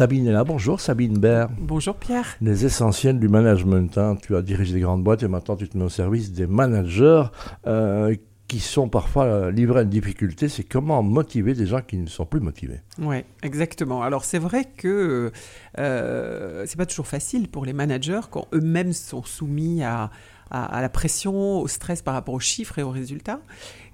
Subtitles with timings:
[0.00, 0.44] Sabine est là.
[0.44, 1.50] Bonjour Sabine Baird.
[1.58, 2.24] Bonjour Pierre.
[2.40, 3.98] Les essentiels du management.
[3.98, 4.16] hein.
[4.16, 7.24] Tu as dirigé des grandes boîtes et maintenant tu te mets au service des managers
[7.66, 8.14] euh,
[8.48, 10.48] qui sont parfois euh, livrés à une difficulté.
[10.48, 12.80] C'est comment motiver des gens qui ne sont plus motivés.
[12.98, 14.02] Oui, exactement.
[14.02, 15.32] Alors c'est vrai que
[15.78, 20.08] euh, c'est pas toujours facile pour les managers quand eux-mêmes sont soumis à,
[20.50, 23.40] à, à la pression, au stress par rapport aux chiffres et aux résultats.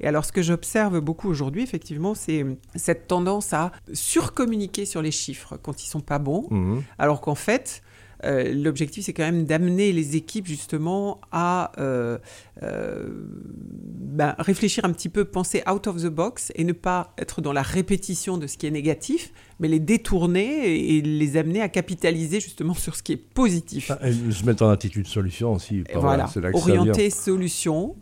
[0.00, 2.44] Et alors ce que j'observe beaucoup aujourd'hui, effectivement, c'est
[2.74, 6.82] cette tendance à surcommuniquer sur les chiffres quand ils sont pas bons, Mhm.
[6.98, 7.82] alors qu'en fait,
[8.24, 12.16] euh, l'objectif, c'est quand même d'amener les équipes justement à euh,
[12.62, 17.42] euh, ben, réfléchir un petit peu, penser out of the box et ne pas être
[17.42, 21.68] dans la répétition de ce qui est négatif, mais les détourner et, les amener à
[21.68, 23.90] capitaliser justement sur ce qui est positif.
[23.90, 25.84] Ah, se mettre en attitude solution aussi.
[25.94, 27.96] Voilà, là, orienter solution.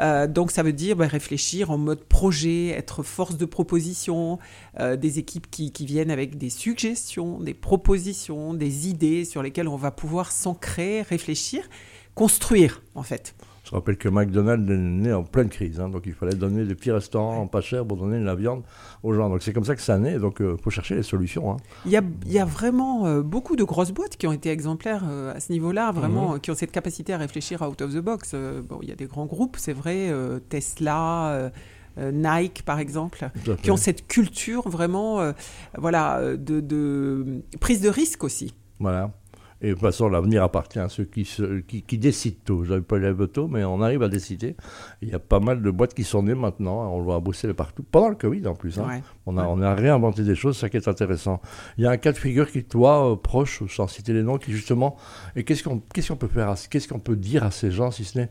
[0.00, 4.38] Euh, donc ça veut dire ben, réfléchir en mode projet, être force de proposition,
[4.78, 9.68] euh, des équipes qui, qui viennent avec des suggestions, des propositions, des idées sur lesquelles
[9.68, 11.68] on va pouvoir s'ancrer, réfléchir,
[12.14, 13.34] construire en fait.
[13.68, 16.74] Je rappelle que McDonald's est né en pleine crise, hein, donc il fallait donner des
[16.74, 18.62] petits restaurants pas chers pour donner de la viande
[19.02, 19.28] aux gens.
[19.28, 21.52] Donc c'est comme ça que ça naît, donc il faut chercher les solutions.
[21.52, 21.56] hein.
[21.84, 24.48] Il y a, il y a vraiment euh, beaucoup de grosses boîtes qui ont été
[24.48, 27.92] exemplaires euh, à ce niveau-là, vraiment, euh, qui ont cette capacité à réfléchir out of
[27.92, 28.30] the box.
[28.32, 31.50] Euh, bon, il y a des grands groupes, c'est vrai, euh, Tesla, euh,
[31.98, 33.28] euh, Nike par exemple,
[33.62, 35.32] qui ont cette culture vraiment, euh,
[35.76, 38.54] voilà, euh, de, de prise de risque aussi.
[38.80, 39.10] Voilà.
[39.60, 42.62] Et de toute façon, l'avenir appartient à ceux qui, se- qui, qui décident tôt.
[42.64, 44.54] Je n'avais pas les tôt, mais on arrive à décider.
[45.02, 46.92] Il y a pas mal de boîtes qui sont nées maintenant.
[46.94, 47.84] On le voit bosser partout.
[47.90, 48.78] Pendant le Covid en plus.
[48.78, 48.86] hein.
[48.88, 49.02] Ouais.
[49.26, 51.40] On, a, on a réinventé des choses, ça qui est intéressant.
[51.76, 54.38] Il y a un cas de figure qui, toi, euh, proche, sans citer les noms,
[54.38, 54.96] qui justement.
[55.34, 57.90] Et qu'est-ce qu'on qu'est-ce qu'on peut faire à- Qu'est-ce qu'on peut dire à ces gens,
[57.90, 58.30] si ce n'est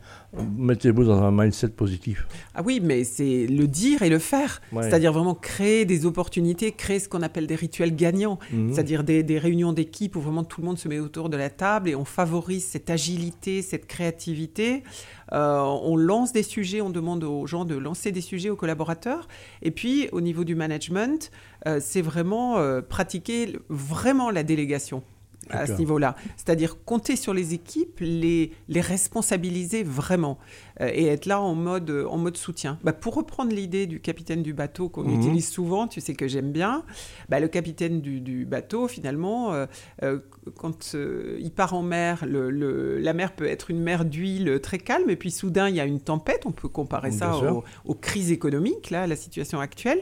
[0.56, 2.26] mettez-vous dans un mindset positif?
[2.54, 4.60] Ah oui, mais c'est le dire et le faire.
[4.72, 4.82] Ouais.
[4.84, 8.38] C'est-à-dire vraiment créer des opportunités, créer ce qu'on appelle des rituels gagnants.
[8.52, 8.72] Mhm.
[8.72, 11.50] C'est-à-dire des, des réunions d'équipe où vraiment tout le monde se met autour de la
[11.50, 14.84] table et on favorise cette agilité, cette créativité.
[15.32, 19.26] Euh, on lance des sujets, on demande aux gens de lancer des sujets aux collaborateurs.
[19.62, 21.32] Et puis, au niveau du management,
[21.66, 25.02] euh, c'est vraiment euh, pratiquer vraiment la délégation
[25.50, 26.16] à ce niveau-là.
[26.36, 30.38] C'est-à-dire compter sur les équipes, les, les responsabiliser vraiment
[30.80, 32.78] euh, et être là en mode, en mode soutien.
[32.84, 35.14] Bah, pour reprendre l'idée du capitaine du bateau qu'on Mhm.
[35.20, 36.84] utilise souvent, tu sais que j'aime bien,
[37.28, 39.66] bah, le capitaine du, du bateau, finalement, euh,
[40.02, 40.18] euh,
[40.56, 44.60] quand euh, il part en mer, le, le- la mer peut être une mer d'huile
[44.62, 47.52] très calme, et puis soudain, il y a une tempête, on peut comparer Bien ça
[47.84, 50.00] aux crises économiques, là, à la situation actuelle.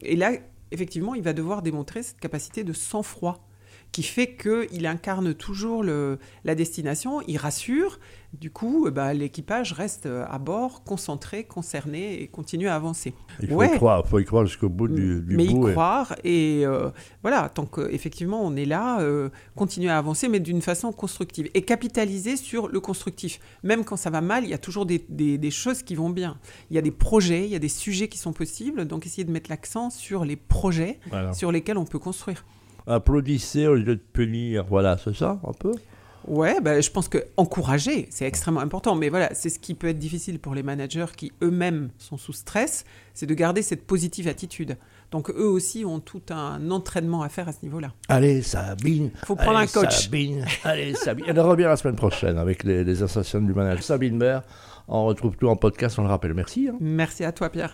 [0.00, 0.32] Et là,
[0.70, 3.46] effectivement, il va devoir démontrer cette capacité de sang-froid
[3.92, 7.98] qui fait qu'il incarne toujours le, la destination, il rassure,
[8.34, 13.14] du coup, eh ben, l'équipage reste euh, à bord, concentré, concerné et continue à avancer.
[13.40, 13.72] Il faut, Ouais.
[13.74, 15.66] y croire, faut y croire jusqu'au bout du, du mais bout.
[15.66, 16.90] y et- croire et euh,
[17.22, 21.62] voilà, tant qu'effectivement on est là, euh, continuer à avancer, mais d'une façon constructive et
[21.62, 23.40] capitaliser sur le constructif.
[23.62, 26.10] Même quand ça va mal, il y a toujours des, des- des choses qui vont
[26.10, 26.38] bien.
[26.70, 29.24] Il y a des projets, il y a des sujets qui sont possibles, donc essayer
[29.24, 31.32] de mettre l'accent sur les projets Voilà.
[31.32, 32.44] sur lesquels on peut construire.
[32.86, 34.64] Applaudissez au lieu de punir.
[34.68, 35.72] Voilà, c'est ça, un peu
[36.26, 38.96] Ouais, ben, je pense que encourager, c'est extrêmement important.
[38.96, 42.32] Mais voilà, c'est ce qui peut être difficile pour les managers qui eux-mêmes sont sous
[42.32, 44.76] stress, c'est de garder cette positive attitude.
[45.12, 47.92] Donc eux aussi ont tout un entraînement à faire à ce niveau-là.
[48.08, 49.10] Allez, Sabine.
[49.24, 50.04] Faut prendre Allez, un coach.
[50.06, 50.44] Sabine.
[50.64, 51.26] Allez, Sabine.
[51.28, 53.82] Elle revient la semaine prochaine avec les, les associations du management.
[53.84, 54.42] Sabine Baird.
[54.88, 56.34] On retrouve tout en podcast, on le rappelle.
[56.34, 56.68] Merci.
[56.68, 56.76] hein.
[56.80, 57.64] Merci à toi, Pierre.